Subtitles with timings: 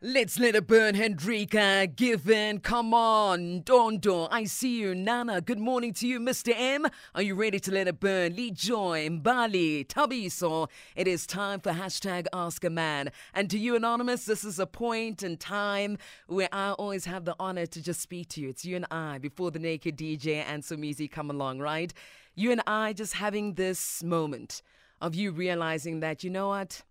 [0.00, 1.88] Let's let it burn, Hendrika.
[1.88, 3.62] Given, come on.
[3.62, 4.94] Dondo, I see you.
[4.94, 6.54] Nana, good morning to you, Mr.
[6.56, 6.86] M.
[7.16, 8.36] Are you ready to let it burn?
[8.36, 10.68] Lee Joy, Mbali, Tabiso.
[10.94, 13.10] It is time for hashtag Ask a Man.
[13.34, 17.34] And to you, Anonymous, this is a point in time where I always have the
[17.40, 18.50] honor to just speak to you.
[18.50, 21.92] It's you and I before the naked DJ and Somizi come along, right?
[22.36, 24.62] You and I just having this moment
[25.00, 26.82] of you realizing that, you know what?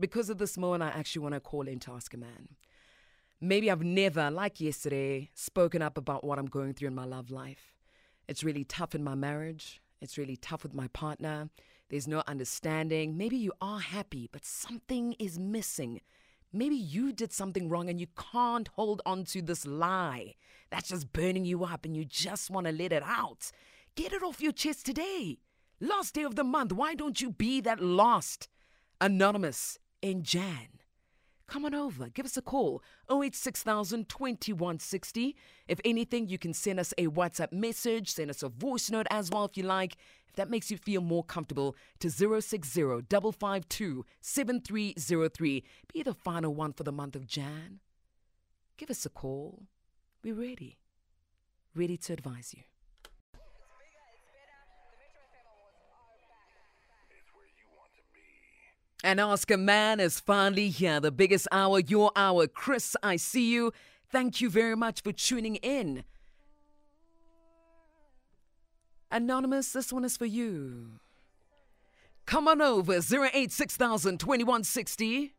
[0.00, 2.48] Because of this moment, I actually want to call in to ask a man.
[3.40, 7.30] Maybe I've never, like yesterday, spoken up about what I'm going through in my love
[7.30, 7.74] life.
[8.28, 9.80] It's really tough in my marriage.
[10.00, 11.50] It's really tough with my partner.
[11.88, 13.16] There's no understanding.
[13.16, 16.00] Maybe you are happy, but something is missing.
[16.52, 20.34] Maybe you did something wrong and you can't hold on to this lie
[20.70, 23.50] that's just burning you up and you just want to let it out.
[23.96, 25.38] Get it off your chest today.
[25.80, 26.72] Last day of the month.
[26.72, 28.48] Why don't you be that lost?
[29.00, 30.68] Anonymous in Jan.
[31.46, 32.80] Come on over, give us a call
[33.10, 35.36] 086 2160.
[35.66, 39.30] If anything, you can send us a WhatsApp message, send us a voice note as
[39.30, 39.96] well if you like.
[40.28, 45.64] If that makes you feel more comfortable, to 060 552 7303.
[45.92, 47.80] Be the final one for the month of Jan.
[48.76, 49.64] Give us a call.
[50.22, 50.78] We're ready.
[51.74, 52.62] Ready to advise you.
[59.02, 59.20] And
[59.50, 61.00] a Man is finally here.
[61.00, 62.46] The biggest hour, your hour.
[62.46, 63.72] Chris, I see you.
[64.10, 66.04] Thank you very much for tuning in.
[69.10, 71.00] Anonymous, this one is for you.
[72.26, 75.34] Come on over, 086 2160.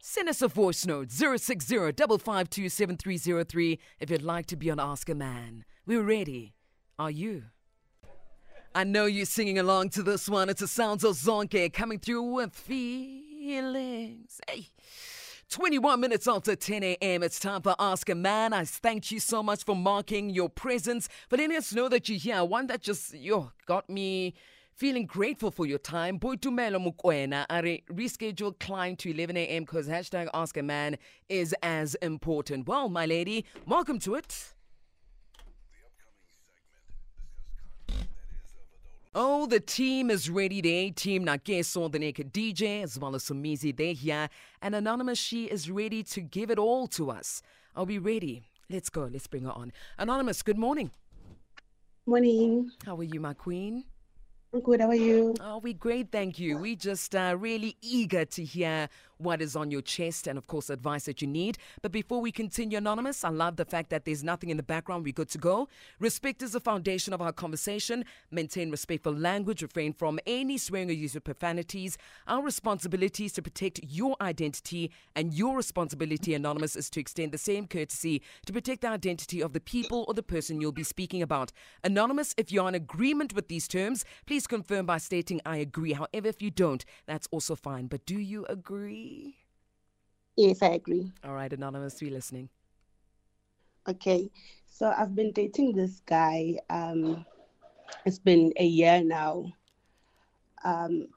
[0.00, 3.44] Send us a voice note, 060 552
[4.00, 5.64] if you'd like to be on a Man.
[5.86, 6.54] We're ready.
[6.98, 7.44] Are you?
[8.76, 10.48] I know you're singing along to this one.
[10.48, 14.40] It's the sounds of Zonke coming through with feelings.
[14.48, 14.66] Hey.
[15.48, 18.52] 21 minutes after 10 a.m., it's time for Ask a Man.
[18.52, 22.18] I thank you so much for marking your presence, for letting us know that you're
[22.18, 22.44] here.
[22.44, 24.34] One that just yo, got me
[24.72, 26.18] feeling grateful for your time.
[26.18, 27.62] Boitumelo Mukwena, are
[27.94, 29.62] rescheduled climb to 11 a.m.
[29.62, 32.66] because hashtag Ask a Man is as important.
[32.66, 34.53] Well, my lady, welcome to it.
[39.16, 40.60] Oh, the team is ready.
[40.60, 44.28] The A team, Nageso, the Naked DJ, as well as Somizi, they're here.
[44.60, 47.40] And Anonymous, she is ready to give it all to us.
[47.76, 48.42] Are we ready?
[48.68, 49.08] Let's go.
[49.12, 49.72] Let's bring her on.
[49.98, 50.90] Anonymous, good morning.
[52.06, 52.72] Morning.
[52.84, 53.84] How are you, my queen?
[54.52, 54.80] I'm good.
[54.80, 55.34] How are you?
[55.40, 56.58] Oh, we great, thank you.
[56.58, 58.88] We just uh, really eager to hear
[59.24, 61.58] what is on your chest and, of course, advice that you need.
[61.82, 65.04] But before we continue, Anonymous, I love the fact that there's nothing in the background.
[65.04, 65.68] We're good to go.
[65.98, 68.04] Respect is the foundation of our conversation.
[68.30, 69.62] Maintain respectful language.
[69.62, 71.98] Refrain from any swearing or use of profanities.
[72.28, 77.38] Our responsibility is to protect your identity, and your responsibility, Anonymous, is to extend the
[77.38, 81.22] same courtesy to protect the identity of the people or the person you'll be speaking
[81.22, 81.50] about.
[81.82, 85.94] Anonymous, if you're in agreement with these terms, please Please confirm by stating I agree.
[85.94, 87.86] However, if you don't, that's also fine.
[87.86, 89.13] But do you agree?
[90.36, 91.12] Yes, I agree.
[91.24, 92.48] All right, Anonymous, we listening.
[93.88, 94.30] Okay.
[94.66, 96.58] So I've been dating this guy.
[96.70, 97.24] Um,
[98.04, 99.52] it's been a year now.
[100.64, 101.08] Um,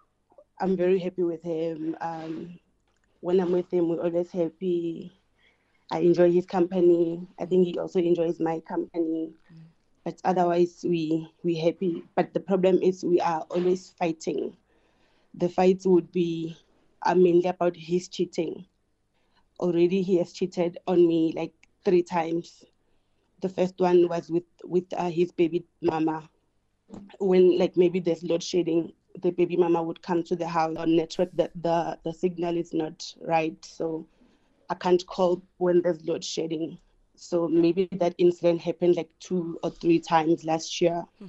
[0.59, 1.95] I'm very happy with him.
[2.01, 2.59] Um,
[3.21, 5.11] when I'm with him, we're always happy.
[5.91, 7.27] I enjoy his company.
[7.39, 9.33] I think he also enjoys my company.
[9.51, 9.67] Mm
[10.07, 14.55] but otherwise we we happy but the problem is we are always fighting
[15.33, 16.55] the fights would be
[17.03, 18.65] uh, mainly about his cheating.
[19.59, 21.53] Already he has cheated on me like
[21.83, 22.63] three times.
[23.41, 26.29] The first one was with with uh, his baby mama.
[27.19, 30.95] When like maybe there's load shedding the baby mama would come to the house on
[30.95, 33.57] network that the the signal is not right.
[33.65, 34.05] So
[34.69, 36.77] i can't call when there's load shedding.
[37.15, 41.03] So maybe that incident happened like two or three times last year.
[41.19, 41.27] Hmm.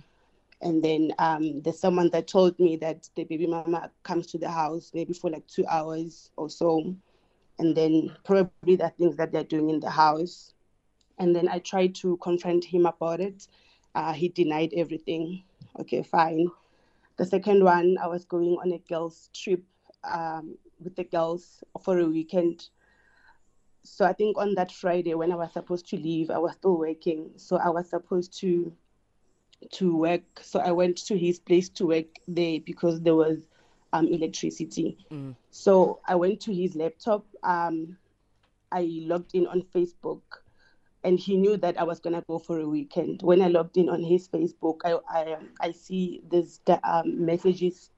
[0.60, 4.50] And then um, there's someone that told me that the baby mama comes to the
[4.50, 6.94] house maybe for like two hours or so.
[7.58, 10.54] And then probably the things that they're doing in the house.
[11.18, 13.46] And then I tried to confront him about it.
[13.94, 15.42] Uh, he denied everything.
[15.80, 16.48] Okay, fine.
[17.16, 19.62] The second one, I was going on a girls' trip
[20.04, 22.68] um, with the girls for a weekend
[23.88, 26.76] so I think on that Friday when I was supposed to leave, I was still
[26.76, 27.30] working.
[27.36, 28.72] So I was supposed to
[29.72, 30.22] to work.
[30.42, 33.38] So I went to his place to work there because there was
[33.92, 34.98] um, electricity.
[35.10, 35.34] Mm.
[35.50, 37.26] So I went to his laptop.
[37.42, 37.96] Um,
[38.70, 40.22] I logged in on Facebook,
[41.04, 43.22] and he knew that I was gonna go for a weekend.
[43.22, 47.90] When I logged in on his Facebook, I I, um, I see this um, messages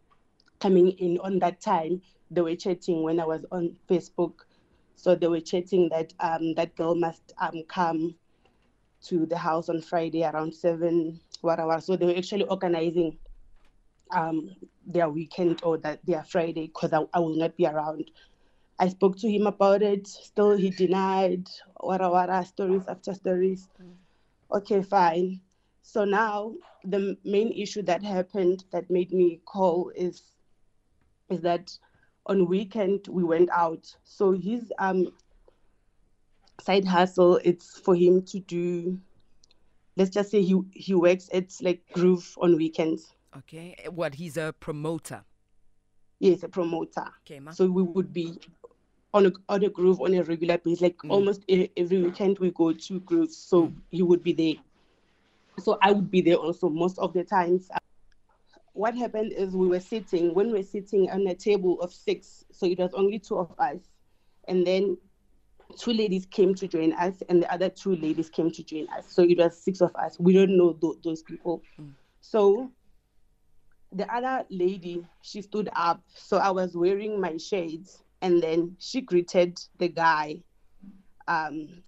[0.60, 2.02] coming in on that time.
[2.30, 4.42] They were chatting when I was on Facebook
[4.96, 8.14] So they were chatting that um, that girl must um, come
[9.02, 11.80] to the house on Friday around seven, whatever.
[11.80, 13.18] So they were actually organizing
[14.12, 14.50] um,
[14.86, 18.10] their weekend or that their Friday because I, I will not be around.
[18.78, 20.06] I spoke to him about it.
[20.06, 21.48] Still, he denied.
[21.80, 23.68] Wara wara stories after stories.
[24.52, 25.40] Okay, fine.
[25.82, 26.54] So now
[26.84, 30.22] the main issue that happened that made me call is
[31.30, 31.76] is that
[32.26, 33.94] on weekend we went out.
[34.04, 35.08] So his um
[36.60, 38.98] side hustle it's for him to do
[39.96, 43.14] let's just say he he works at like groove on weekends.
[43.36, 43.76] Okay.
[43.90, 44.14] What?
[44.14, 45.24] He's a promoter.
[46.18, 47.04] Yes, a promoter.
[47.24, 47.50] Okay, ma.
[47.52, 48.38] So we would be
[49.12, 50.80] on a, on a groove on a regular basis.
[50.80, 51.10] Like Mm.
[51.10, 51.44] almost
[51.76, 53.36] every weekend we go to grooves.
[53.36, 54.54] So he would be there.
[55.58, 57.70] So I would be there also most of the times.
[58.72, 62.44] What happened is we were sitting when we were sitting on a table of six.
[62.52, 63.78] So it was only two of us,
[64.48, 64.96] and then
[65.76, 69.10] two ladies came to join us, and the other two ladies came to join us.
[69.10, 70.18] So it was six of us.
[70.18, 71.62] We don't know tho- those people.
[72.20, 72.70] So
[73.92, 76.02] the other lady, she stood up.
[76.14, 80.42] So I was wearing my shades, and then she greeted the guy.
[81.28, 81.82] Um,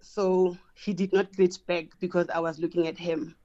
[0.00, 3.36] so he did not greet back because I was looking at him.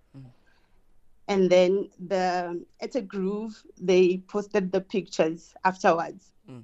[1.28, 6.34] And then the at a groove, they posted the pictures afterwards.
[6.50, 6.64] Mm.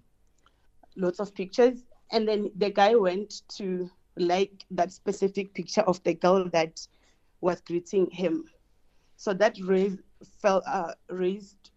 [0.96, 1.84] Lots of pictures.
[2.12, 6.88] And then the guy went to like that specific picture of the girl that
[7.42, 8.46] was greeting him.
[9.18, 10.00] So that raised
[10.42, 11.72] felt uh, raised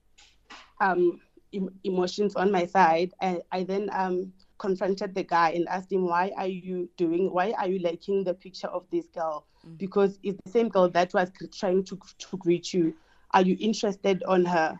[0.81, 1.21] um,
[1.53, 3.13] em- emotions on my side.
[3.21, 7.33] And I then um, confronted the guy and asked him, "Why are you doing?
[7.33, 9.47] Why are you liking the picture of this girl?
[9.77, 12.95] Because it's the same girl that was trying to to greet you.
[13.33, 14.79] Are you interested on her?"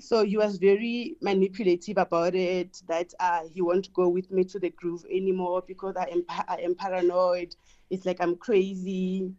[0.00, 2.80] So he was very manipulative about it.
[2.88, 6.60] That uh, he won't go with me to the groove anymore because I am I
[6.62, 7.54] am paranoid.
[7.90, 9.32] It's like I'm crazy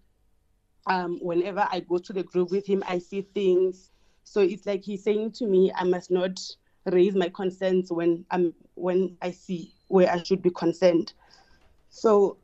[0.87, 3.91] um, whenever I go to the groove with him, I see things.
[4.23, 6.39] So it's like he's saying to me, I must not
[6.85, 11.13] raise my concerns when I'm when I see where I should be concerned.
[11.89, 12.37] So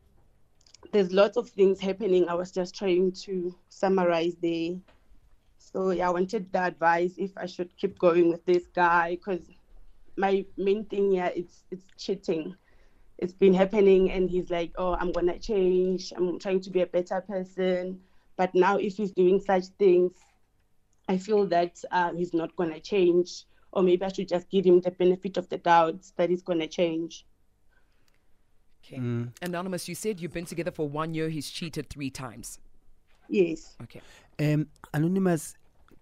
[0.91, 2.27] there's lots of things happening.
[2.29, 4.77] I was just trying to summarize the.
[5.75, 9.41] So yeah, I wanted the advice if I should keep going with this guy because
[10.15, 12.55] my main thing here is it's it's cheating.
[13.17, 16.13] It's been happening, and he's like, "Oh, I'm gonna change.
[16.15, 17.99] I'm trying to be a better person."
[18.37, 20.13] But now, if he's doing such things,
[21.09, 23.43] I feel that um, he's not gonna change,
[23.73, 26.69] or maybe I should just give him the benefit of the doubt that he's gonna
[26.69, 27.25] change.
[28.85, 29.01] Okay.
[29.41, 31.27] Anonymous, you said you've been together for one year.
[31.27, 32.59] He's cheated three times.
[33.27, 33.75] Yes.
[33.83, 34.01] Okay.
[34.39, 35.55] Um, Anonymous,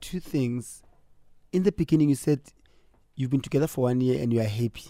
[0.04, 0.84] two things.
[1.52, 2.42] In the beginning, you said
[3.16, 4.90] you've been together for one year and you are happy.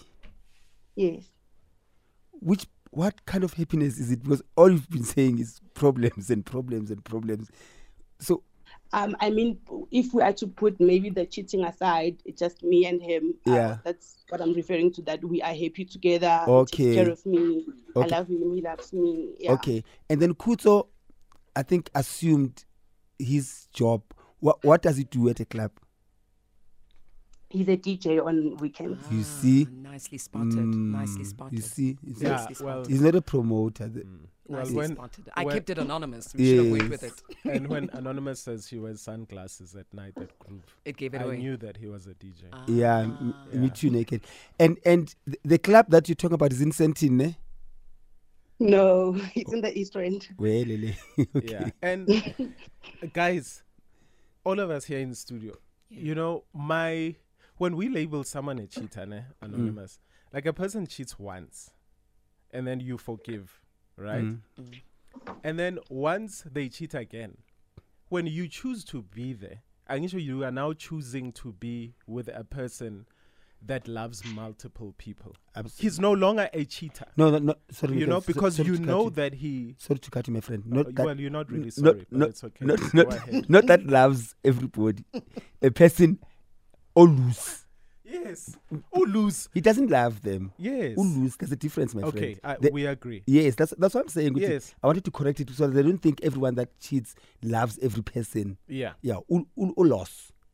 [0.96, 1.24] Yes.
[2.32, 4.22] Which, what kind of happiness is it?
[4.22, 7.50] Because all you've been saying is problems and problems and problems.
[8.18, 8.42] So,
[8.92, 9.58] Um, I mean,
[9.90, 13.34] if we are to put maybe the cheating aside, it's just me and him.
[13.46, 13.78] uh, Yeah.
[13.84, 15.02] that's what I'm referring to.
[15.02, 16.42] That we are happy together.
[16.46, 16.84] He Okay.
[16.84, 17.66] takes care of me.
[17.96, 18.14] Okay.
[18.14, 18.54] I love him.
[18.54, 19.34] He loves me.
[19.38, 19.52] Yeah.
[19.52, 19.84] okay.
[20.08, 20.88] And then Kuto,
[21.56, 22.64] I think, assumed
[23.18, 24.02] his job.
[24.44, 25.70] What, what does he do at a club?
[27.48, 29.02] He's a DJ on weekends.
[29.10, 29.66] You see?
[29.66, 30.56] Ah, Nicely spotted.
[30.56, 31.54] nicely Mm, spotted.
[31.56, 31.96] You see?
[32.04, 32.24] You see?
[32.26, 32.84] Yeah, Nicely well.
[32.84, 33.88] He's not a promoter.
[33.88, 34.04] The-
[34.46, 35.30] well, Nicely when spotted.
[35.34, 36.34] I when- kept it anonymous.
[36.34, 37.22] We should have went with it.
[37.44, 41.24] and when Anonymous says he wears sunglasses at night at group, It gave it I
[41.24, 41.38] away.
[41.38, 42.42] knew that he was a DJ.
[42.66, 43.56] Yeah, m- Ah.
[43.56, 44.26] me too naked.
[44.60, 47.32] And and th- the club that you're talking about is in Sandton, eh?
[48.60, 50.28] No, it's in the East End.
[50.38, 50.92] Well, lele.
[51.36, 51.48] okay.
[51.50, 52.54] Yeah, and
[53.14, 53.62] guys,
[54.44, 55.54] all of us here in the studio,
[55.88, 57.16] you know, my
[57.56, 59.98] when we label someone a cheater, ne, anonymous,
[60.32, 61.70] like a person cheats once,
[62.50, 63.60] and then you forgive,
[63.96, 64.24] right?
[64.24, 64.40] Mm.
[65.44, 67.36] And then once they cheat again,
[68.08, 72.28] when you choose to be there, I'm sure you are now choosing to be with
[72.28, 73.06] a person
[73.66, 75.34] that loves multiple people.
[75.56, 75.82] Absolutely.
[75.82, 77.06] He's no longer a cheater.
[77.16, 77.54] No, no, no.
[77.70, 79.74] Sorry, You know, so- because you know that he.
[79.78, 80.62] Sorry to cut you, my friend.
[80.70, 81.06] Uh, Not that.
[81.06, 82.64] well, you're not really sorry, but not, it's okay.
[82.64, 83.08] Not, not,
[83.48, 85.04] not that loves everybody.
[85.62, 86.18] a person
[86.96, 87.60] lose.
[88.04, 88.56] Yes.
[88.92, 89.48] Who lose?
[89.54, 90.52] He doesn't love them.
[90.58, 90.96] Yes.
[90.96, 91.36] Lose?
[91.36, 92.58] There's a difference, my Okay, friend.
[92.60, 93.22] The- we agree.
[93.26, 94.36] Yes, that's that's what I'm saying.
[94.36, 94.74] Yes.
[94.82, 98.02] I wanted to correct it so that they don't think everyone that cheats loves every
[98.02, 98.56] person.
[98.68, 98.92] Yeah.
[99.02, 99.46] Yeah, all.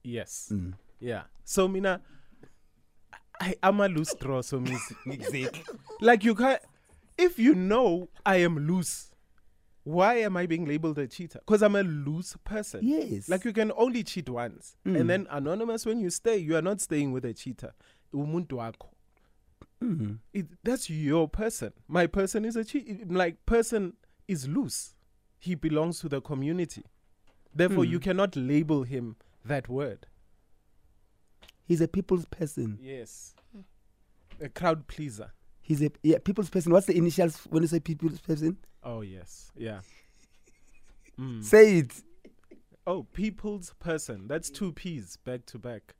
[0.02, 0.48] Yes.
[0.52, 0.74] Mm.
[1.00, 1.22] Yeah.
[1.44, 2.00] So Mina,
[3.40, 4.42] I am a loose draw.
[4.42, 5.62] So means Exactly.
[6.00, 6.60] like you can't.
[7.16, 9.10] If you know I am loose,
[9.84, 11.40] why am I being labeled a cheater?
[11.46, 12.80] Because I'm a loose person.
[12.82, 13.28] Yes.
[13.28, 15.00] Like you can only cheat once, Mm.
[15.00, 17.72] and then anonymous when you stay, you are not staying with a cheater.
[18.14, 18.88] Umuntu wakho.
[19.82, 20.18] Mhm.
[20.34, 21.72] It, that's your person.
[21.88, 23.10] My person is a cheat.
[23.10, 23.94] Like person
[24.28, 24.94] is loose.
[25.38, 26.84] He belongs to the community.
[27.54, 27.90] Therefore, Hmm.
[27.92, 30.06] you cannot label him that word.
[31.70, 32.80] He's a people's person.
[32.82, 33.32] Yes.
[34.40, 35.30] A crowd pleaser.
[35.62, 36.72] He's a yeah, people's person.
[36.72, 38.56] What's the initials when you say people's person?
[38.82, 39.52] Oh yes.
[39.56, 39.78] Yeah.
[41.20, 41.44] Mm.
[41.44, 41.92] Say it.
[42.86, 44.26] Oh, people's person.
[44.26, 45.94] That's two P's back to back.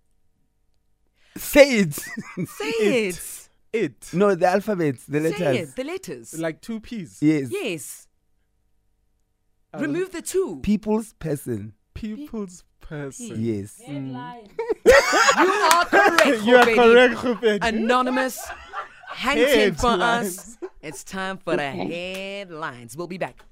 [1.36, 1.92] Say it.
[2.48, 3.16] Say It.
[3.16, 3.48] it.
[3.72, 4.10] It.
[4.14, 5.38] no, the alphabets, the letters.
[5.38, 5.76] Say it.
[5.76, 6.38] The letters.
[6.38, 7.18] Like two P's.
[7.20, 7.48] Yes.
[7.52, 8.08] yes.
[9.74, 10.58] Um, Remove the two.
[10.62, 11.74] People's person.
[11.94, 13.36] people's person.
[13.44, 13.78] Yes.
[15.38, 16.42] You are correct.
[16.44, 17.58] you are correct, Khupedi.
[17.62, 18.40] Anonymous.
[19.08, 20.56] Hang ten for us.
[20.82, 22.96] It's time for the headlines.
[22.96, 23.44] We'll be back.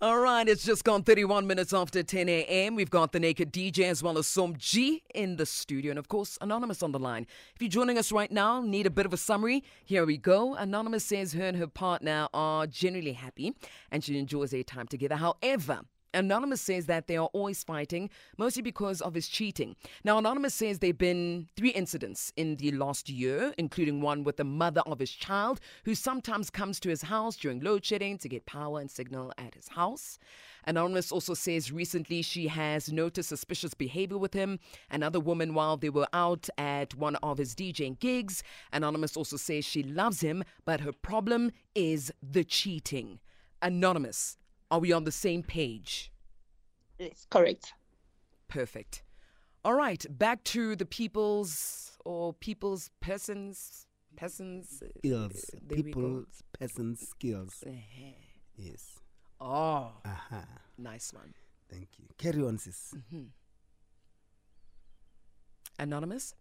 [0.00, 2.76] All right, it's just gone 31 minutes after 10 a.m.
[2.76, 5.90] We've got the Naked DJ as well as Som G in the studio.
[5.90, 7.26] And of course, Anonymous on the line.
[7.56, 10.54] If you're joining us right now, need a bit of a summary, here we go.
[10.54, 13.54] Anonymous says her and her partner are generally happy
[13.90, 15.16] and she enjoys their time together.
[15.16, 15.80] However,
[16.14, 19.76] Anonymous says that they are always fighting, mostly because of his cheating.
[20.04, 24.38] Now, Anonymous says there have been three incidents in the last year, including one with
[24.38, 28.28] the mother of his child, who sometimes comes to his house during load shedding to
[28.28, 30.18] get power and signal at his house.
[30.64, 34.58] Anonymous also says recently she has noticed suspicious behavior with him.
[34.90, 38.42] Another woman while they were out at one of his DJing gigs.
[38.72, 43.18] Anonymous also says she loves him, but her problem is the cheating.
[43.62, 44.36] Anonymous,
[44.70, 46.12] are we on the same page?
[46.98, 47.72] Yes, correct.
[48.48, 49.02] Perfect.
[49.64, 54.82] All right, back to the people's or people's persons, persons.
[54.82, 55.50] uh, Skills.
[55.66, 55.82] there.
[55.82, 57.62] People's person skills.
[57.66, 58.12] Eh-heh.
[58.56, 59.00] Yes.
[59.40, 60.44] Oh, Aha.
[60.78, 61.34] nice one.
[61.70, 62.06] Thank you.
[62.16, 62.94] Carry on, sis.
[65.78, 66.34] Anonymous,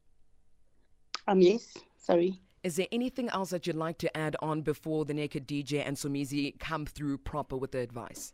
[1.28, 1.78] Um, yes.
[1.98, 2.40] Sorry.
[2.68, 5.96] Is there anything else that you'd like to add on before the Naked DJ and
[5.96, 8.34] Somizi come through proper with the advice?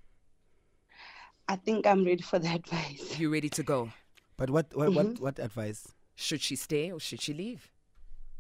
[1.48, 3.20] I think I'm ready for the advice.
[3.20, 3.92] You ready to go?
[4.36, 5.88] But what what what, what advice?
[6.16, 7.72] Should she stay or should she leave?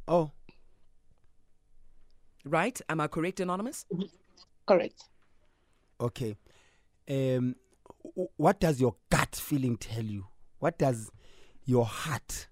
[0.07, 0.31] Oh,
[2.45, 2.81] Right?
[2.89, 3.85] Am I correct, Anonymous?
[4.65, 5.03] Correct.
[6.01, 6.35] okay.
[7.09, 7.55] Um,
[8.35, 10.25] what does your gut feeling tell you?
[10.59, 11.11] What does
[11.65, 12.47] your heart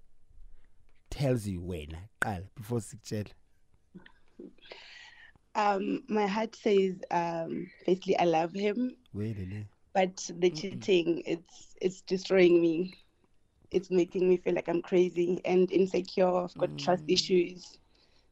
[1.12, 1.96] tells you when?
[2.20, 3.28] Qala, Before sikutshela.
[5.54, 9.66] Um, my heart says, um, firstly, I love him, Welele.
[9.92, 12.94] but the cheating, it's it's destroying me.
[13.70, 16.26] It's making me feel like I'm crazy and insecure.
[16.44, 17.78] I've got trust issues.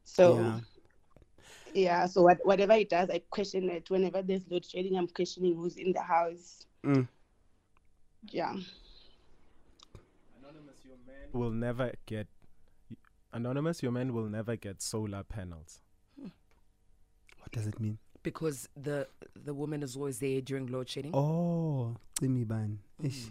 [0.03, 0.59] So Yeah.
[1.73, 3.89] yeah, so what, whatever it does, I question it.
[3.89, 6.65] Whenever there's load shedding, I'm questioning who's in the house.
[6.83, 7.07] Mm.
[8.29, 8.55] Yeah.
[11.33, 12.27] will never get
[13.33, 15.81] anonymous your man will never get solar panels
[17.39, 17.97] What does it mean?
[18.23, 19.07] Because the
[19.45, 21.11] the woman is always there during load shedding.
[21.13, 22.77] Oh, Cimi ban.
[22.99, 23.07] Hmm.
[23.07, 23.25] Ish.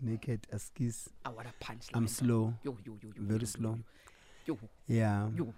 [0.00, 1.08] Naked askis.
[1.24, 1.86] Ah, I want a punch.
[1.92, 2.54] I'm slow.
[2.62, 3.78] Yo, yo, yo, yo, Very yo, slow.
[4.46, 5.28] Yo, Yeah.
[5.34, 5.52] yo.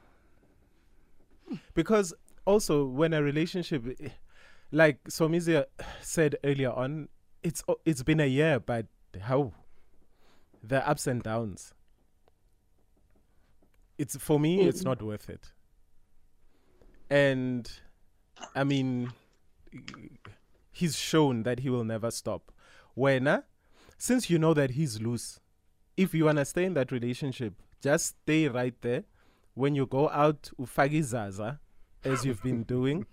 [1.75, 2.15] because
[2.47, 3.85] also when a relationship
[4.73, 5.65] like Somizia
[6.01, 7.09] said earlier on
[7.43, 8.87] it's it's been a year but
[9.21, 9.53] how
[10.63, 11.73] the ups and downs
[13.99, 15.53] it's for me it's not worth it.
[17.11, 17.71] And
[18.55, 19.13] i mean
[20.71, 22.53] he's shown that he will never stop.
[22.95, 23.43] When uh,
[23.97, 25.41] since you know that he's loose
[25.97, 29.05] if you want to stay in that relationship just stay right there.
[29.55, 31.59] When you go out ufake izaza
[32.05, 33.07] as you've been doing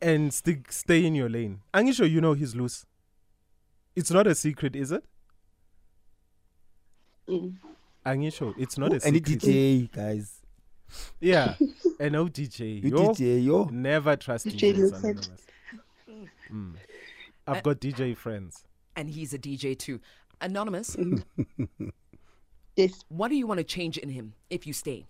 [0.00, 1.60] and stick stay in your lane.
[1.72, 2.86] Angisho you know he's loose.
[3.96, 5.04] It's not a secret is it?
[7.28, 7.54] Mm.
[8.06, 10.40] Angisho it's not a Any secret DJ, guys.
[11.20, 11.54] yeah
[12.00, 13.64] and no dj You yo DJ, yo.
[13.72, 15.30] never trust DJ DJs anonymous
[16.52, 16.74] mm.
[17.46, 18.64] i've got dj friends
[18.96, 19.98] And he's a DJ too.
[20.40, 20.96] Anonymous,
[22.76, 25.06] Yes, what do you want to change in him if you stay?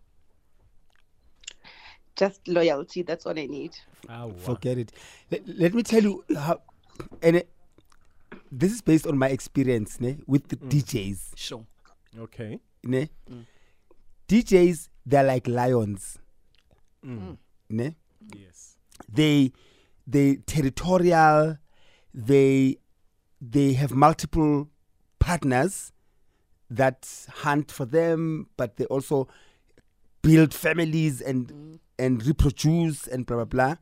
[2.16, 3.02] just loyalty.
[3.02, 3.76] That's all I need.
[4.08, 4.34] Ah, wow.
[4.38, 4.92] Forget it.
[5.30, 6.60] Let, let me tell you how.
[7.22, 7.48] And it,
[8.52, 11.18] this is based on my experience ne, with the DJs.
[11.36, 11.64] Sure.
[12.18, 13.08] okay Ne?
[14.28, 16.18] DJs, they're like lions.
[17.04, 17.36] Mm.
[17.70, 17.96] Ne?
[18.34, 18.76] yes
[19.08, 19.52] They,
[20.06, 21.58] they territorial.
[22.12, 22.76] They,
[23.40, 24.68] they have multiple
[25.18, 25.92] partners
[26.70, 27.08] that
[27.42, 29.28] hunt for them, but they also
[30.22, 33.74] build families and and reproduce and blah blah blah.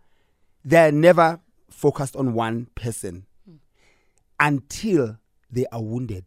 [0.64, 1.40] They're never
[1.70, 3.26] focused on one person
[4.38, 5.18] until
[5.50, 6.26] they are wounded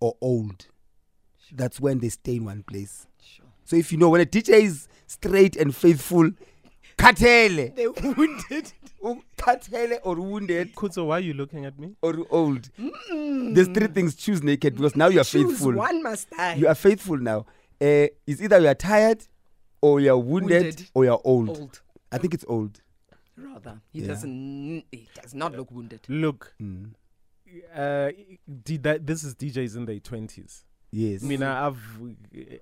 [0.00, 0.66] or old.
[1.52, 3.06] That's when they stay in one place.
[3.22, 3.46] Sure.
[3.64, 6.30] So if you know when a teacher is straight and faithful,
[6.98, 8.72] katele, They're wounded.
[9.38, 11.96] katele or wounded Kuzo, why are you looking at me?
[12.02, 12.68] or old.
[12.76, 15.72] There's three things choose naked because now you are Choose faithful.
[15.74, 16.54] one must die.
[16.56, 17.46] You are faithful now.
[17.80, 19.26] Uh, it's either you are tired
[19.80, 20.90] or you are wounded, Wounded.
[20.92, 21.48] or you are old.
[21.48, 21.80] old.
[22.12, 22.80] I think it's old.
[23.36, 24.08] Rather, he Yeah.
[24.08, 24.84] doesn't.
[24.92, 26.00] He does not look wounded.
[26.08, 26.90] Look, Mm.
[27.74, 28.10] uh,
[28.64, 30.64] did that, this is DJs in their 20s.
[30.92, 31.22] Yes.
[31.22, 32.00] I mean, I- I've,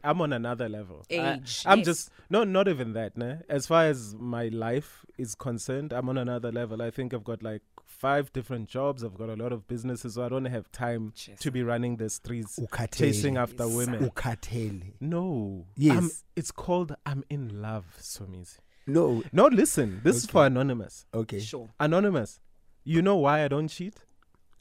[0.04, 1.04] I'm on another level.
[1.10, 1.86] I, Age, I'm yes.
[1.86, 3.16] just no, not even that.
[3.16, 3.36] Nah.
[3.48, 6.82] As far as my life is concerned, I'm on another level.
[6.82, 9.02] I think I've got like five different jobs.
[9.02, 11.38] I've got a lot of businesses, so I don't have time Yes.
[11.40, 12.94] to be running the streets Ukatele.
[12.98, 14.10] chasing after Yes, women.
[14.10, 14.92] Ukatele.
[15.00, 15.64] No.
[15.76, 15.94] Yes.
[15.96, 18.58] I'm- it's called I'm in love, Somizi.
[18.86, 19.22] No.
[19.32, 20.00] No, listen.
[20.04, 21.06] This is for anonymous.
[21.14, 21.40] Okay.
[21.40, 21.68] Sure.
[21.80, 22.40] Anonymous.
[22.84, 23.96] You know why I don't cheat?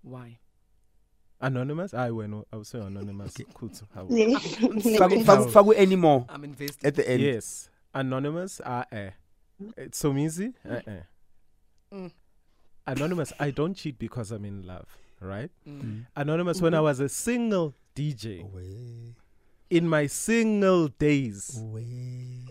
[0.02, 0.40] Why?
[1.40, 1.94] Anonymous?
[1.94, 2.46] I will.
[2.52, 3.36] I will say anonymous.
[3.54, 3.70] Cool.
[3.72, 6.86] so how- Fagu, fagu, fagu anymore I'm invested.
[6.86, 7.22] at the end.
[7.22, 7.70] Yes.
[7.94, 8.60] Anonymous.
[8.62, 9.10] Uh, uh.
[9.78, 10.54] It's so easy.
[10.68, 10.92] Uh, uh.
[11.94, 12.12] Mm.
[12.88, 13.34] Anonymous.
[13.40, 14.88] I don't cheat because I'm in love.
[15.20, 15.50] Right.
[15.68, 16.06] Mm.
[16.16, 16.62] Anonymous.
[16.62, 19.16] When I was a single DJ Away,
[19.70, 21.60] in my single days.
[21.60, 22.46] away.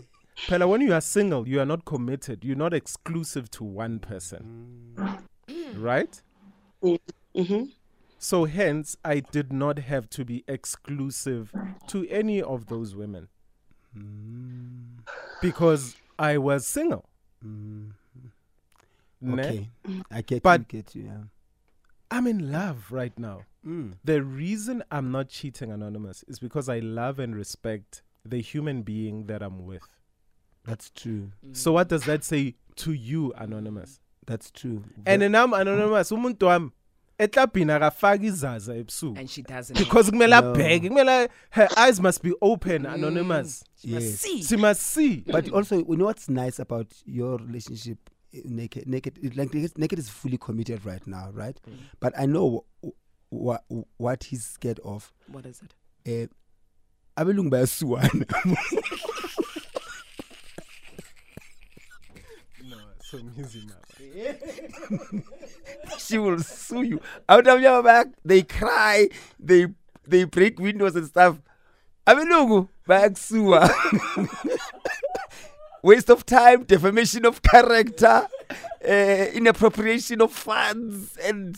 [0.47, 2.43] Pella, when you are single, you are not committed.
[2.45, 4.95] You're not exclusive to one person.
[5.75, 6.21] Right?
[6.81, 7.63] hmm
[8.19, 11.51] So hence, I did not have to be exclusive
[11.87, 13.27] to any of those women
[15.41, 17.05] because I was single.
[19.21, 19.33] Ne?
[19.33, 19.69] Okay.
[20.11, 21.03] I get But- you, get you.
[21.03, 21.23] Yeah.
[22.09, 23.41] I'm in love right now.
[23.65, 23.95] Mm.
[24.03, 29.25] The reason I'm not cheating anonymous is because I love and respect the human being
[29.25, 29.83] that I'm with.
[30.63, 31.31] That's true.
[31.51, 33.99] So what does that say to you anonymous?
[34.25, 34.83] That's true.
[35.05, 36.49] And then I'm anonymous umuntu
[37.17, 39.79] eklabhini akafaki izaza ebusuku And she doesn't.
[39.79, 40.51] because kumele No.
[40.53, 44.19] abheke kumele her eyes must be open anonymous She must Yes.
[44.21, 44.43] see.
[44.43, 47.97] she must see But also, you know what's nice about your relationship?
[48.33, 51.59] eh, Naked, naked, it- like naked, naked is fully committed right now, right?
[51.99, 52.65] But I know
[53.29, 53.63] what
[53.97, 55.11] what he's scared of.
[55.31, 55.75] What is it?
[56.05, 56.27] Eh,
[57.15, 58.25] abelungu bayasuwana.
[63.09, 63.99] so easy man
[65.97, 67.01] she will sue you.
[67.29, 69.67] Out of your back, they cry, they
[70.07, 71.37] they break windows and stuff.
[72.05, 73.69] Abelungu bayakusuwa.
[75.83, 78.27] Waste of time, defamation of character,
[78.87, 81.57] uh, inappropriation of funds, and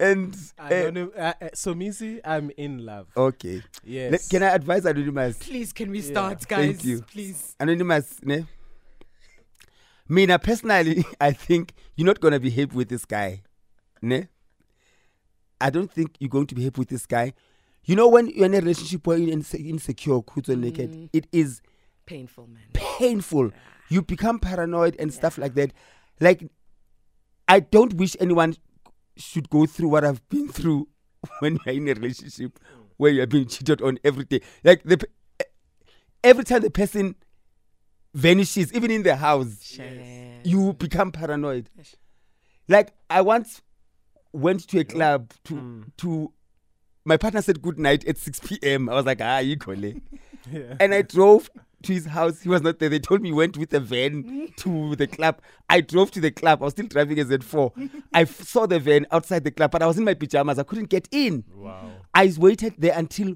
[0.00, 0.34] and.
[0.58, 3.62] Uh, Anonym, uh, uh, so Missy, I'm in love okay.
[3.84, 5.38] yes Le- Can I advise Anonymous?
[5.38, 6.10] Please, can we Yeah.
[6.10, 6.84] start, Thank guys?
[6.84, 7.02] you.
[7.02, 7.54] Please.
[7.60, 8.44] Anonymous, ne?
[10.12, 13.42] Mina personally, I think you're not gonna be happy with this guy,
[14.02, 14.28] ne?
[15.58, 17.32] I don't think you're going to be happy with this guy.
[17.84, 21.08] You know, when you're in a relationship where you're insecure, who's on naked, mm.
[21.14, 21.62] it is
[22.04, 22.64] Painful, man.
[22.74, 23.52] painful.
[23.88, 25.72] You become paranoid and stuff like that.
[26.20, 26.44] Like,
[27.48, 28.56] I don't wish anyone
[29.16, 30.88] should go through what I've been through
[31.38, 32.84] when you're in a relationship mm.
[32.98, 34.42] where you're being cheated on every day.
[34.62, 35.02] Like the
[36.22, 37.14] every time the person
[38.14, 40.40] vanishes, even in the house, Shame.
[40.44, 41.68] you become paranoid.
[41.76, 41.96] Yes.
[42.68, 43.62] Like I once
[44.32, 46.32] went to a club to to
[47.04, 48.88] my partner said good night at 6 p.m.
[48.88, 50.00] I was like, ah, you equally.
[50.52, 50.76] yeah.
[50.78, 51.50] And I drove
[51.82, 52.40] to his house.
[52.42, 52.88] He was not there.
[52.88, 55.40] They told me he went with a van to the club.
[55.68, 56.62] I drove to the club.
[56.62, 57.90] I was still driving a Z4.
[58.14, 60.60] I f- saw the van outside the club, but I was in my pajamas.
[60.60, 61.42] I couldn't get in.
[61.52, 63.34] wow I waited there until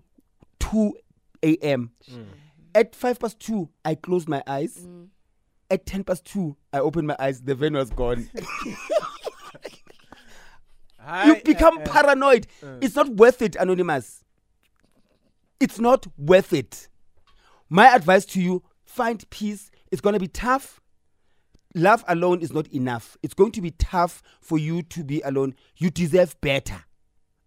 [0.61, 0.95] 2
[1.43, 1.91] a.m.
[2.09, 2.27] Mm.
[2.77, 4.77] At 5 past 2, I closed my eyes.
[4.77, 5.07] Mm.
[5.71, 7.41] At 10 past 2, I opened my eyes.
[7.41, 8.29] The van was gone.
[8.67, 8.77] you
[11.01, 12.47] Hi, become uh, uh, paranoid.
[12.83, 14.23] It's not worth it, Anonymous.
[15.59, 16.89] It's not worth it.
[17.71, 19.71] My advice to you find peace.
[19.91, 20.83] It's going to be tough.
[21.75, 23.17] Love alone is not enough.
[23.23, 25.55] It's going to be tough for you to be alone.
[25.79, 26.85] You deserve better,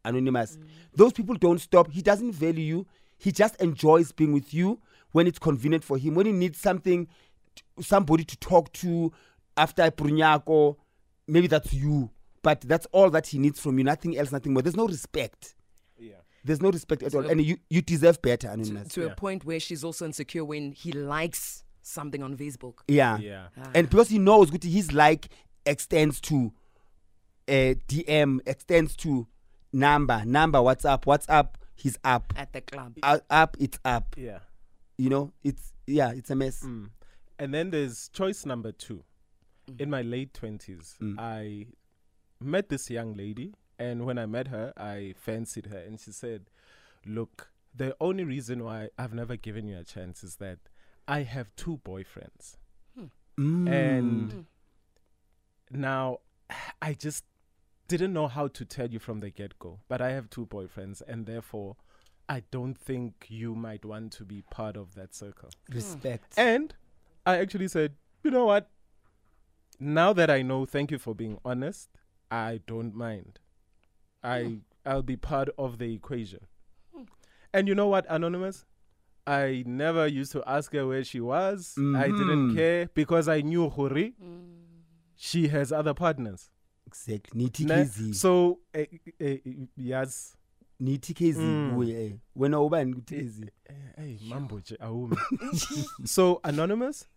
[0.04, 0.58] Anonymous.
[0.96, 1.92] Those people don't stop.
[1.92, 2.88] He doesn't value you.
[3.20, 4.80] He just enjoys being with you
[5.12, 6.16] when it's convenient for him.
[6.16, 7.08] When he needs something,
[7.82, 9.12] somebody to talk to
[9.58, 10.76] after Prunyako,
[11.28, 12.10] maybe that's you.
[12.42, 13.84] But that's all that he needs from you.
[13.84, 14.62] Nothing else, nothing more.
[14.62, 15.56] There's no respect.
[15.98, 16.14] yeah
[16.46, 17.24] There's no respect at all.
[17.24, 18.94] So- And you, you deserve better, To, Anonymous.
[18.94, 19.08] to Yeah.
[19.08, 22.80] a point where she's also insecure when he likes something on Facebook.
[22.88, 23.18] yeah.
[23.18, 23.72] yeah Ah.
[23.76, 25.28] And because he knows good, his like
[25.66, 26.54] extends to
[27.48, 29.28] uh, DM, extends to
[29.74, 32.32] number, number, WhatsApp, WhatsApp, he's up.
[32.38, 32.94] at the club.
[33.04, 34.16] Uh, up, it's up.
[34.18, 34.40] yeah
[35.00, 36.62] You know, it's, yeah, it's a mess.
[36.64, 36.90] Mm.
[37.40, 39.04] And then there's choice number two.
[39.78, 41.16] In my late 20s, Mm.
[41.18, 41.68] I
[42.42, 43.54] met this young lady.
[43.78, 45.78] And when I met her, I fancied her.
[45.78, 46.50] And she said,
[47.06, 50.60] Look, the only reason why I've never given you a chance is that
[51.08, 52.58] I have two boyfriends.
[53.40, 53.72] Mm.
[53.72, 54.46] And
[55.72, 56.20] now
[56.82, 57.24] I just
[57.88, 61.02] didn't know how to tell you from the get go, but I have two boyfriends,
[61.08, 61.78] and therefore
[62.30, 65.50] I don't think you might want to be part of that circle.
[65.70, 66.34] respect.
[66.38, 66.74] And
[67.26, 68.70] I actually said, you know what?
[69.80, 71.90] Now that I know, thank you for being honest.
[72.30, 73.40] I don't mind.
[74.24, 76.42] I I'll be part of the equation.
[77.54, 78.66] And you know what, Anonymous?
[79.26, 81.76] I never used to ask her where she was.
[81.78, 84.14] I didn't care because I knew Hori.
[85.16, 86.50] She has other partners.
[86.86, 87.44] exactly.
[87.66, 88.14] Ne?
[88.14, 88.86] So eh,
[89.20, 89.38] eh,
[89.76, 90.36] yes.
[90.80, 91.72] Nithi KZ Mm.
[91.74, 92.16] kuwe, eh.
[92.36, 93.44] Wena ubani kuthi Eh, KZ?
[93.66, 95.18] eh, Hey, mambo nje, awume.
[96.06, 97.08] so anonymous,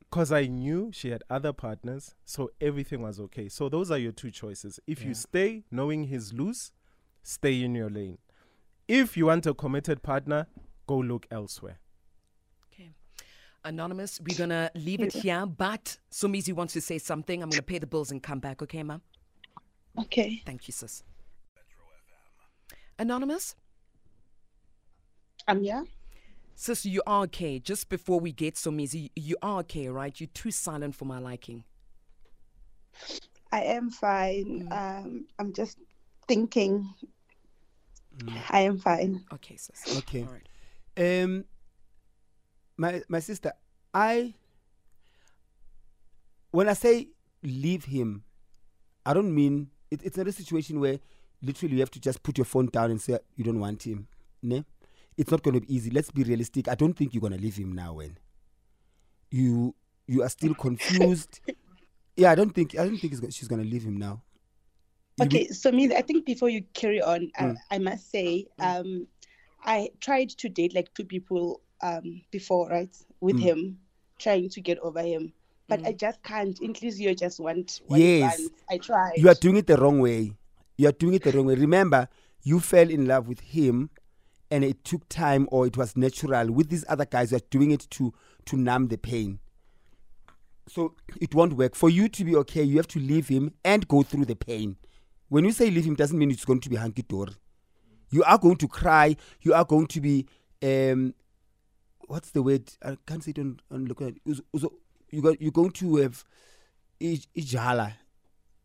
[0.00, 3.48] because I knew she had other partners, so everything was okay.
[3.48, 4.80] So those are your two choices.
[4.86, 5.08] If Yeah.
[5.08, 6.72] you stay knowing he's loose,
[7.22, 8.18] stay in your lane.
[8.88, 10.46] If you want a committed partner,
[10.86, 11.78] go look elsewhere.
[12.66, 12.90] Okay.
[13.64, 17.40] Anonymous, we're going to leave it here, but Somizi wants to say something.
[17.40, 19.00] I'm going to pay the bills and come back, okay, ma'am?
[19.96, 20.42] Okay.
[20.44, 21.04] Thank you, sis.
[22.98, 23.54] Anonymous,
[25.48, 25.84] Um, yeah.
[26.54, 27.58] sis, you are okay.
[27.58, 30.18] Just before we get Somizi, you are okay, right?
[30.20, 31.64] You're too silent for my liking.
[33.52, 34.68] I am fine.
[34.70, 34.72] Mm.
[34.72, 35.78] Um, I'm just
[36.28, 36.88] thinking.
[38.50, 39.24] I am fine.
[39.34, 39.86] Okay, sis.
[39.98, 40.22] Okay.
[40.22, 40.48] All right.
[41.22, 41.44] Um,
[42.76, 43.52] my my sister,
[43.94, 44.34] I
[46.50, 47.08] when I say
[47.42, 48.24] leave him,
[49.06, 50.98] I don't mean it, it's not a situation where
[51.42, 54.06] literally you have to just put your phone down and say you don't want him.
[54.42, 54.64] Ne?
[55.16, 55.90] It's not going to be easy.
[55.90, 56.68] Let's be realistic.
[56.68, 57.94] I don't think you're going to leave him now.
[57.94, 58.16] When
[59.30, 59.74] you
[60.06, 61.40] you are still confused.
[62.16, 64.22] yeah, I don't think I don't think she's going to leave him now.
[65.20, 67.54] Okay, so me, I think before you carry on, Mm.
[67.70, 69.06] I, I must say, um,
[69.62, 73.40] I tried to date like two people um before, right, with Mm.
[73.40, 73.78] him,
[74.18, 75.32] trying to get over him,
[75.68, 76.58] but I just can't.
[76.60, 78.40] In case you just want, one Yes.
[78.70, 79.12] I tried.
[79.16, 80.32] you are doing it the wrong way.
[80.76, 81.54] You are doing it the wrong way.
[81.54, 82.08] Remember,
[82.42, 83.90] you fell in love with him,
[84.50, 86.50] and it took time, or it was natural.
[86.52, 88.12] With these other guys, you are doing it to
[88.46, 89.38] to numb the pain.
[90.68, 92.62] So it won't work for you to be okay.
[92.62, 94.76] You have to leave him and go through the pain.
[95.28, 97.32] When you say leave him, doesn't mean it's going to be hunky dory.
[98.10, 99.16] You are going to cry.
[99.40, 100.26] You are going to be
[100.62, 101.14] um,
[102.06, 102.70] what's the word?
[102.84, 104.72] I can't say it on on look at Uzo- uzo-
[105.10, 106.24] you got you're going to have
[107.00, 107.94] ij- ijala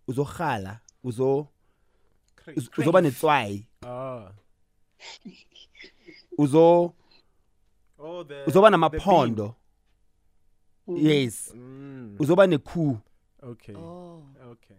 [0.08, 1.48] uzokhala uzo
[2.56, 4.32] uz- uzoba netswayi Ah.
[6.38, 6.94] uzo
[8.00, 9.56] Oh, the uzoba namaphondo
[10.88, 10.98] Mm.
[10.98, 11.62] yes bean.
[11.62, 12.98] Mm, uzoba nekhu
[13.44, 13.76] okay.
[13.76, 14.24] Oh.
[14.52, 14.78] Okay.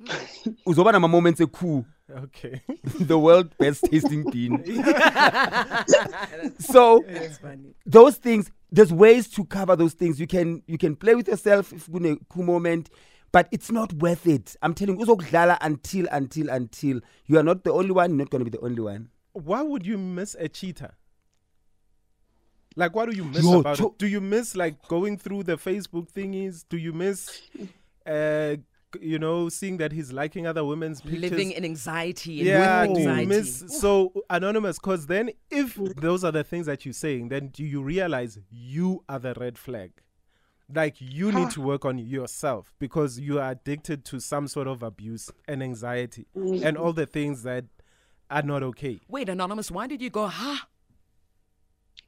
[0.66, 1.84] uzoba nama moments ekhu
[2.22, 2.60] Okay.
[3.08, 4.58] the world best tasting bean
[6.58, 7.04] so
[7.86, 11.72] those things there's ways to cover those things you can you can play with yourself
[11.72, 12.90] if kune khu moment
[13.34, 17.64] but it's not worth it i'm telling you uzokudlala until until until you are not
[17.64, 20.36] the only one you're not going to be the only one Why would you miss
[20.38, 20.94] a cheater?
[22.76, 23.98] Like, what do you miss Yo, about cho- it?
[23.98, 26.64] Do you miss like going through the Facebook thingies?
[26.68, 27.42] Do you miss,
[28.06, 28.56] uh,
[29.00, 31.30] you know, seeing that he's liking other women's pictures?
[31.30, 34.78] Living in anxiety and yeah, with do you miss so anonymous?
[34.78, 39.02] Because then, if those are the things that you're saying, then do you realize you
[39.08, 39.90] are the red flag?
[40.72, 44.82] Like you need to work on yourself because you are addicted to some sort of
[44.82, 46.64] abuse and anxiety mm.
[46.64, 47.66] and all the things that
[48.30, 49.00] are not okay.
[49.08, 50.66] Wait, Anonymous, why did you go, ha?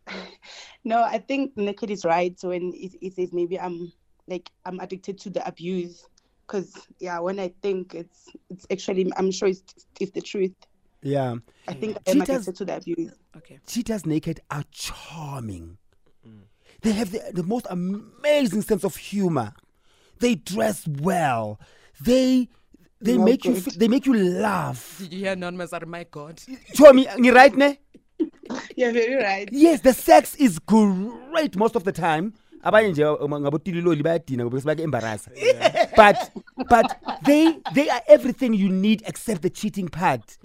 [0.85, 3.93] No, I think Naked is right So when it, it says maybe I'm
[4.29, 6.07] like I'm addicted to the abuse.
[6.47, 9.65] Cause yeah, when I think it's it's actually I'm sure it's
[10.01, 10.55] it's the truth.
[11.03, 11.35] yeah
[11.67, 13.13] I think I'm addicted to the abuse.
[13.37, 13.59] Okay.
[13.67, 15.77] cheaters naked are charming.
[16.87, 19.53] They have the, the most amazing sense of humor.
[20.21, 21.59] They dress well.
[22.01, 22.49] They
[23.01, 23.65] they No make you good.
[23.65, 24.99] fe- they make you laugh.
[24.99, 25.73] Did you hear Anonymous?
[25.73, 26.41] Oh my God.
[26.75, 27.79] Show me, you right ne?
[28.77, 29.49] You're very right.
[29.51, 32.33] Yes, the sex is great most of the time.
[32.63, 35.29] abanye nje um, ngabotililoli bayadina ngoba bese embarrass
[35.97, 36.17] but
[36.71, 36.87] but
[37.25, 40.39] they they are everything you need except the cheating part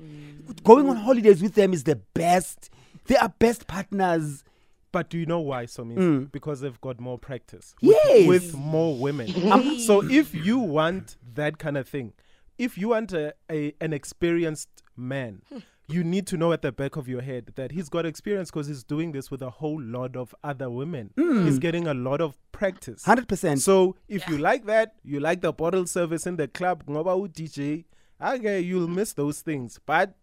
[0.64, 2.70] going on holidays with them is the best
[3.08, 4.44] they are best partners
[4.92, 5.96] But do you know why, Somi?
[5.96, 6.32] Mm.
[6.32, 7.76] Because they've got more practice.
[7.80, 8.28] Yes.
[8.28, 9.30] With more women.
[9.52, 12.14] Um, so if you want that kind of thing,
[12.58, 15.42] if you want a, a an experienced man,
[15.88, 18.68] you need to know at the back of your head that he's got experience because
[18.68, 21.12] he's doing this with a whole lot of other women.
[21.18, 23.04] He's getting a lot of practice.
[23.04, 27.18] 100% So if you like that, you like the bottle service in the club, ngoba
[27.18, 27.86] u DJ,
[28.22, 29.80] okay, you'll miss those things.
[29.86, 30.16] But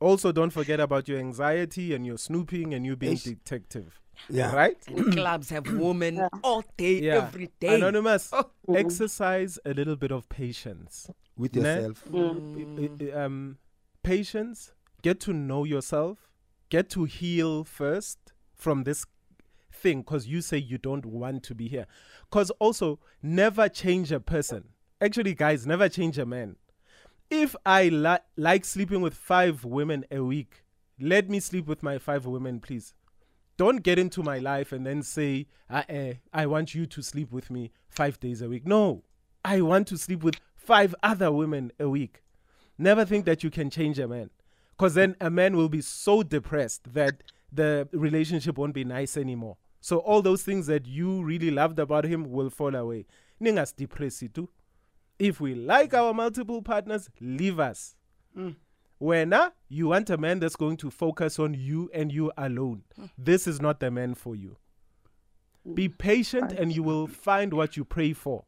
[0.00, 3.22] Also, don't forget about your anxiety and your snooping and you being Ish.
[3.22, 4.00] detective.
[4.28, 4.54] Yeah.
[4.54, 4.76] Right?
[4.88, 7.16] And clubs have women all day, Yeah.
[7.26, 7.74] every day.
[7.76, 8.50] Anonymous, Oh.
[8.74, 11.10] exercise a little bit of patience.
[11.36, 11.60] With Ne?
[11.60, 12.04] yourself.
[12.14, 13.58] I- I- um,
[14.02, 14.72] patience,
[15.02, 16.30] get to know yourself,
[16.70, 18.18] get to heal first
[18.54, 19.04] from this
[19.72, 21.86] thing because you say you don't want to be here.
[22.30, 24.68] Because also, never change a person.
[25.00, 26.56] Actually, guys, never change a man.
[27.30, 30.62] If I li- like sleeping with five women a week,
[31.00, 32.94] let me sleep with my five women, please.
[33.56, 37.30] Don't get into my life and then say, ah, eh, I want you to sleep
[37.30, 38.66] with me five days a week.
[38.66, 39.04] No,
[39.44, 42.22] I want to sleep with five other women a week.
[42.78, 44.30] Never think that you can change a man.
[44.76, 49.56] Because then a man will be so depressed that the relationship won't be nice anymore.
[49.80, 53.06] So all those things that you really loved about him will fall away.
[53.40, 53.74] Ningas
[54.32, 54.48] too.
[55.18, 57.94] If we like our multiple partners, leave us.
[58.34, 58.56] When
[59.00, 62.82] uh, you want a man that's going to focus on you and you alone,
[63.18, 64.56] this is not the man for you.
[65.74, 68.44] Be patient and you will find what you pray for.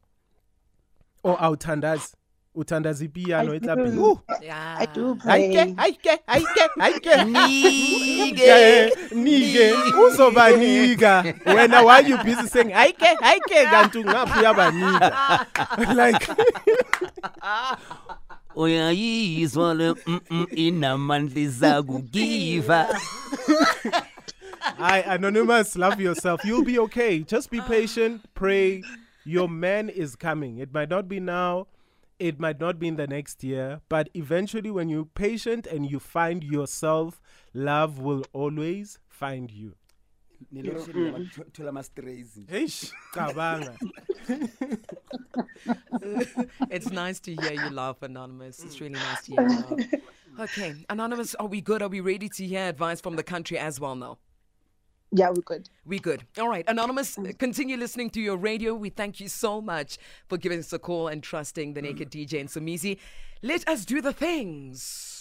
[1.22, 2.14] Or awuthandazi.
[2.56, 3.84] Uthandaza ipiyano I etla do.
[3.84, 3.96] pele.
[3.98, 4.20] Ooh.
[4.42, 4.76] Yeah.
[4.80, 5.74] I do Hayike, pray.
[5.74, 7.24] hayike, hayike, hayike.
[7.24, 9.14] Nike.
[9.14, 9.72] nike
[10.06, 15.46] uzobanika wena why you busy saying hayike hayike kanti ngaphi uyabanika
[15.94, 16.28] like
[18.56, 19.94] uyayizwa le
[20.50, 21.40] inamandla
[24.78, 26.44] Hi, Anonymous, love yourself.
[26.44, 27.20] You'll be okay.
[27.20, 28.22] Just be patient.
[28.34, 28.82] Pray.
[29.24, 30.58] Your man is coming.
[30.58, 31.68] It might not be now,
[32.18, 35.98] it might not be in the next year, but eventually, when you're patient and you
[36.00, 37.20] find yourself,
[37.54, 39.74] love will always find you.
[40.52, 41.42] Mm-hmm.
[41.52, 43.76] thola ama-strays Eish, cabanga.
[46.70, 48.62] it's nice to hear you laugh, Anonymous.
[48.62, 49.94] It's really nice to hear you laugh.
[50.38, 51.80] Okay, Anonymous, are we good?
[51.80, 54.18] Are we ready to hear advice from the country as well now?
[55.10, 55.70] Yeah, we're good.
[55.86, 56.24] We good.
[56.38, 58.74] All right, Anonymous, continue listening to your radio.
[58.74, 59.96] We thank you so much
[60.28, 62.26] for giving us a call and trusting the Naked mm.
[62.26, 62.98] DJ and Somizi.
[63.42, 65.15] Let us do the things.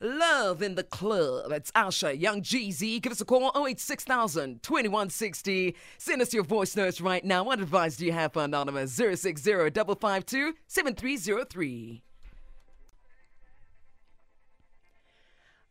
[0.00, 1.50] Love in the club.
[1.50, 3.02] It's Usher, Young Jeezy.
[3.02, 5.74] Give us a call 086,000 2160.
[5.98, 7.42] Send us your voice notes right now.
[7.42, 8.92] What advice do you have for Anonymous?
[8.92, 12.02] 060 552 7303.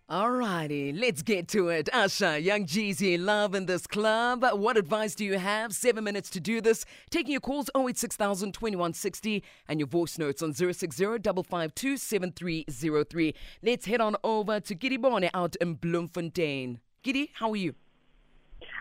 [0.09, 1.89] Alrighty, let's get to it.
[1.91, 4.41] Usher, Young Jeezy, love in this club.
[4.53, 5.73] What advice do you have?
[5.73, 6.85] Seven minutes to do this.
[7.09, 13.35] Taking your calls 086,000 2160 and your voice notes on 060 552 7303.
[13.61, 16.79] Let's head on over to Giddy Bone out in Bloemfontein.
[17.03, 17.75] Giddy, how are you?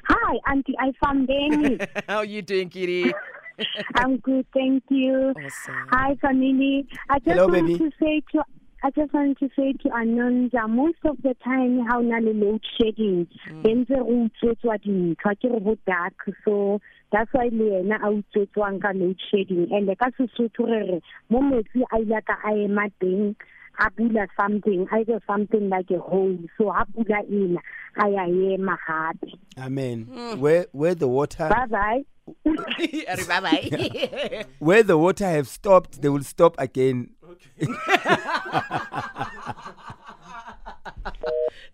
[0.04, 1.88] Hi, Auntie Ifambeni.
[2.08, 3.12] how are you doing, Giddy?
[3.96, 5.34] I'm good, thank you.
[5.36, 5.88] Awesome.
[5.90, 6.86] Hi, family.
[7.10, 7.78] I just Hello, want baby.
[7.78, 8.44] to say to
[8.82, 12.62] I just want to say to Anonza, most of the time how na le load
[12.78, 13.26] shedding,
[13.64, 18.80] entse go utswetswa dintho ke re bo dark so that's why le yena a utswetswang
[18.80, 19.68] ka load shedding.
[19.72, 23.34] And ka Sesotho re re mo metsi a ile ka a ema teng
[23.78, 26.38] a bula something either something like a hole.
[26.58, 27.60] So ha pula ena
[27.96, 29.32] a ya ema hape.
[29.58, 30.06] Amen.
[30.38, 32.04] Where where the water bye bye bye bye.
[34.58, 37.10] where the water have stopped they will stop again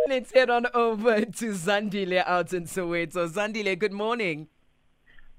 [0.09, 3.27] Let's head on over to Zandile out in Soweto.
[3.29, 4.49] Zandile, good morning.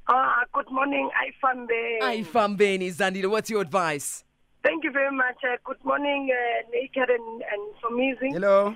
[0.08, 2.00] Ah, good morning, Ifambe.
[2.02, 2.90] Hi, Fambeni.
[2.92, 4.24] Zandile, what's your advice?
[4.64, 5.36] Thank you very much.
[5.44, 8.32] Uh, good morning, uh, Naked and, and Somizi.
[8.34, 8.76] hello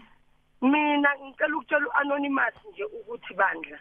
[0.61, 3.79] Mina ngicela ukutshela u-anonymous nje ukuthi bandla.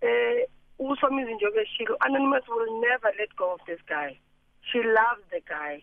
[0.00, 0.46] Eh
[0.78, 4.18] uSomizi njengoba eshilo anonymous will never let go of this guy.
[4.72, 5.82] She loves the guy.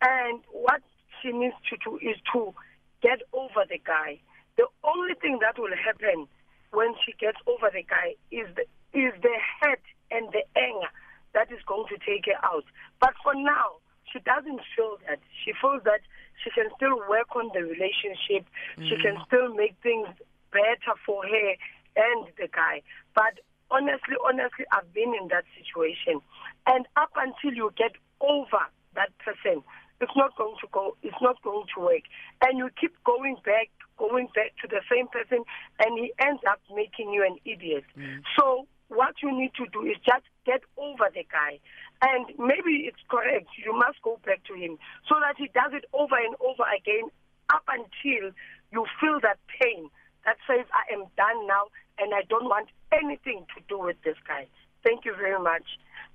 [0.00, 0.82] And what
[1.20, 2.54] she needs to do is to
[3.02, 4.20] get over the guy.
[4.56, 6.26] The only thing that will happen
[6.72, 10.92] when she gets over the guy is the is the hurt and the anger
[11.32, 12.64] that is going to take her out.
[13.00, 13.80] But for now,
[14.12, 15.20] she doesn't feel that.
[15.44, 16.00] She feels that
[16.44, 18.44] she can still work on the relationship.
[18.76, 19.26] She can mm.
[19.26, 20.08] still make things
[20.52, 21.48] better for her
[21.96, 22.82] and the guy.
[23.14, 23.40] But
[23.72, 26.20] honestly, honestly, I've been in that situation.
[26.68, 29.64] And up until you get over that person,
[30.00, 32.04] it's not going to go, it's not going to work.
[32.44, 35.42] And you keep going back, going back to the same person,
[35.80, 37.84] and he ends up making you an idiot.
[37.96, 38.20] Mm.
[38.38, 41.58] So what you need to do is just get over the guy.
[42.02, 43.48] And maybe it's correct.
[43.56, 44.76] You must go back to him
[45.08, 47.08] so that he does it over and over again
[47.48, 48.34] up until
[48.74, 49.88] you feel that pain
[50.26, 54.16] that says, I am done now and I don't want anything to do with this
[54.26, 54.46] guy.
[54.84, 55.64] Thank you very much.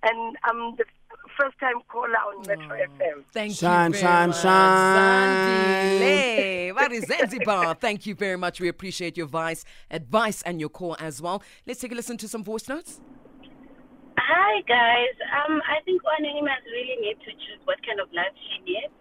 [0.03, 0.85] And I'm the
[1.39, 3.23] first time caller on Metro FM.
[3.31, 4.41] Thank Shine, you very shine, much.
[4.41, 5.99] shine.
[5.99, 6.75] Zandile.
[6.75, 7.75] What is Zanzibar?
[7.79, 8.59] Thank you very much.
[8.59, 11.41] We appreciate your advice, advice and your call as well.
[11.65, 12.99] Let's take a listen to some voice notes.
[14.17, 15.15] Hi guys.
[15.31, 18.93] Um, I think one Anonymous really need to choose what kind of life she needs.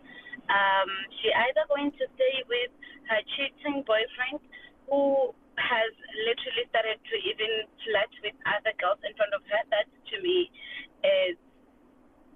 [0.48, 2.70] Um, she either going to stay with
[3.10, 4.40] her cheating boyfriend
[4.88, 5.90] who has
[6.29, 7.51] literally started to even
[7.85, 9.62] flirt with other girls in front of her.
[9.73, 10.53] That to me
[11.05, 11.37] is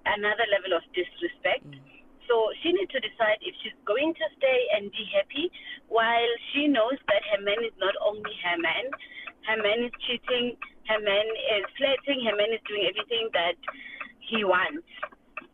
[0.05, 1.65] another level of disrespect.
[1.67, 2.01] Mm.
[2.29, 5.51] So she needs to decide if she's going to stay and be happy
[5.91, 8.85] while she knows that her man is not only her man,
[9.51, 10.55] her man is cheating,
[10.87, 11.27] her man
[11.59, 13.57] is flirting, her man is doing everything that
[14.23, 14.87] he wants.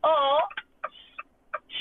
[0.05, 0.45] Or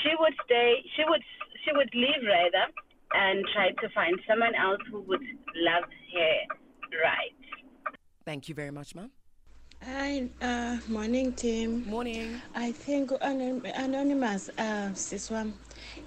[0.02, 1.22] she would stay she would
[1.64, 2.70] she would leave rather
[3.14, 5.22] and try to find someone else who would
[5.56, 6.56] love her
[7.02, 7.32] right.
[8.24, 9.10] Thank you very much, ma'am.
[9.84, 11.84] Hi, uh, morning team.
[11.86, 12.40] Morning.
[12.54, 15.52] I think anonymous, uh, sis one,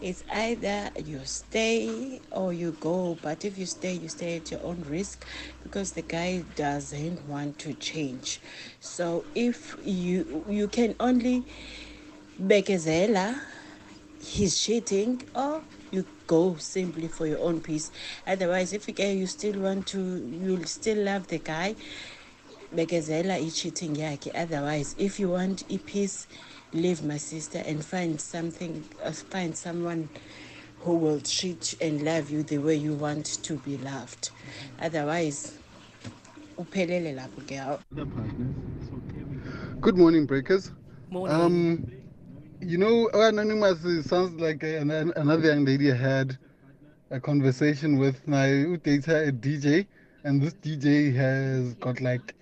[0.01, 3.17] it's either you stay or you go.
[3.21, 5.25] But if you stay, you stay at your own risk
[5.63, 8.41] because the guy doesn't want to change.
[8.81, 11.45] So if you you can only
[12.41, 13.39] bekezela,
[14.19, 15.78] he's cheating, or you
[16.29, 17.91] go simply for your own peace.
[18.27, 20.01] Otherwise, if you can, you still want to,
[20.43, 21.75] you'll still love the guy.
[22.75, 26.27] bekezela i-cheating yakhe otherwise if you want i-peace
[26.73, 30.07] leave my sister and find something uh, find someone
[30.85, 34.29] who will treat and love you the way you want to be loved
[34.81, 35.57] otherwise
[36.57, 37.57] uphelele lapho ke
[39.81, 40.71] Good morning, breakers.
[41.09, 41.35] Morning.
[41.39, 41.91] Um,
[42.61, 46.37] you know, anonymous sounds like an, an- another young lady had
[47.11, 48.25] a conversation with.
[48.83, 49.87] Dates her a DJ,
[50.23, 52.35] and this DJ has got like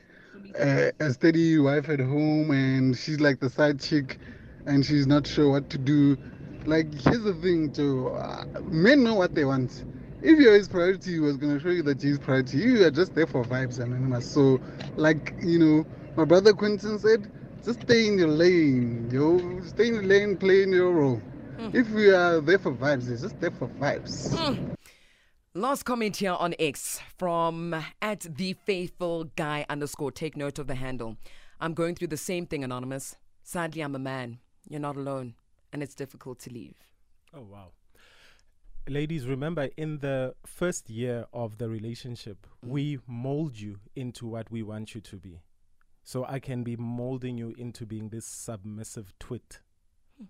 [0.59, 4.19] a, a steady wife at home, and she's like the side chick,
[4.65, 6.17] and she's not sure what to do.
[6.65, 9.85] Like, here's the thing, too Uh, men know what they want.
[10.21, 12.57] If you're his priority, he was gonna show you that he's priority.
[12.57, 14.25] You are just there for vibes, anonymous.
[14.25, 14.59] So,
[14.95, 17.31] like, you know, my brother Quentin said,
[17.63, 19.61] just stay in your lane, yo.
[19.61, 21.21] Stay in your lane, play in your role.
[21.57, 21.69] Hmm.
[21.73, 24.35] If we are there for vibes, it's just there for vibes.
[24.35, 24.73] Hmm.
[25.53, 30.11] Last comment here on X from at the faithful guy underscore.
[30.11, 31.17] Take note of the handle.
[31.59, 33.15] I'm going through the same thing, Anonymous.
[33.43, 34.37] Sadly, I'm a man.
[34.69, 35.33] You're not alone,
[35.73, 36.75] and it's difficult to leave.
[37.33, 37.69] Oh wow.
[38.87, 42.69] Ladies, remember in the first year of the relationship, hmm.
[42.69, 45.39] we mold you into what we want you to be.
[46.07, 49.59] So I can be molding you into being this submissive twit.
[50.17, 50.27] Hmm.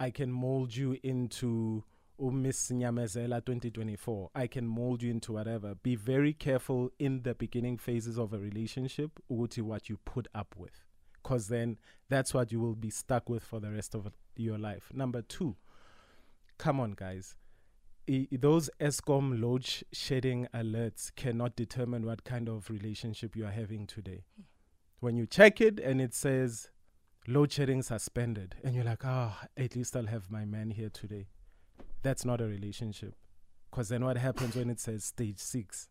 [0.00, 1.84] I can mold you into
[2.18, 4.30] oh, Miss Nyamezela 2024.
[4.34, 5.74] I can mold you into whatever.
[5.74, 9.10] Be very careful in the beginning phases of a relationship,
[9.50, 10.86] to what you put up with.
[11.22, 11.76] Because then
[12.08, 14.90] that's what you will be stuck with for the rest of your life.
[14.94, 15.56] Number two,
[16.56, 17.36] come on, guys.
[18.08, 23.50] I, those Eskom load sh- shedding alerts cannot determine what kind of relationship you are
[23.50, 24.24] having today.
[24.34, 24.44] Hmm.
[25.00, 26.70] When you check it and it says
[27.26, 31.28] load shedding suspended, and you're like, ah, at least I'll have my man here today.
[32.02, 33.14] That's not a relationship.
[33.70, 35.88] Because then what happens when it says stage six?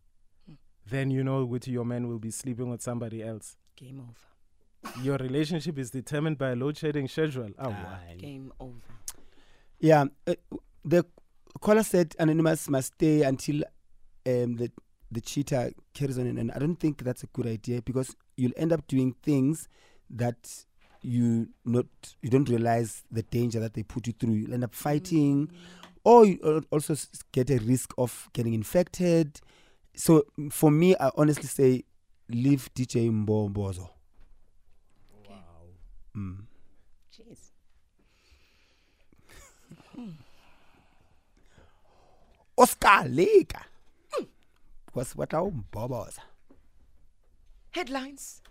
[0.89, 3.55] Then you know with your man will be sleeping with somebody else.
[3.75, 5.03] Game over.
[5.03, 7.49] Your relationship is determined by a load shedding schedule.
[7.59, 7.99] Oh, wow.
[8.17, 8.81] Game over.
[9.79, 10.35] Yeah, uh,
[10.83, 11.05] the
[11.59, 13.63] caller said anonymous must stay until
[14.25, 14.71] um, the
[15.11, 18.73] the cheater carries on, and I don't think that's a good idea because you'll end
[18.73, 19.67] up doing things
[20.09, 20.65] that
[21.01, 21.85] you not
[22.21, 24.33] you don't realize the danger that they put you through.
[24.33, 25.49] You'll end up fighting,
[26.03, 26.95] or you also
[27.31, 29.39] get a risk of getting infected.
[29.95, 31.83] So mm, for me, I honestly say
[32.29, 33.89] leave DJ Mbombozo.
[36.15, 36.45] Mm.
[37.15, 37.51] Jeez.
[42.57, 43.65] Oscar Leka.
[44.97, 46.17] Was what our Mbombozo.
[47.69, 48.41] Headlines.